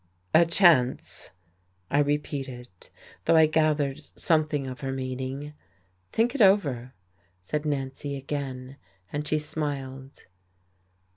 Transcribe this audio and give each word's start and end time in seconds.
"A 0.33 0.47
chance!" 0.47 1.29
I 1.91 1.99
repeated, 1.99 2.69
though 3.25 3.35
I 3.35 3.45
gathered 3.45 4.01
something 4.19 4.65
of 4.65 4.81
her 4.81 4.91
meaning. 4.91 5.53
"Think 6.11 6.33
it 6.33 6.41
over, 6.41 6.95
said 7.39 7.67
Nancy 7.67 8.15
again. 8.15 8.77
And 9.13 9.27
she 9.27 9.37
smiled. 9.37 10.25